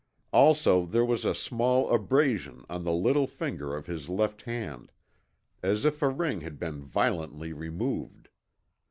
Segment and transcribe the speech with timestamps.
[0.33, 4.91] Also there was a small abrasion on the little finger of his left hand,
[5.61, 8.29] as if a ring had been violently removed.